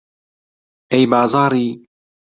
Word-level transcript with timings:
ئەی 0.91 1.03
بازاڕی 1.11 1.67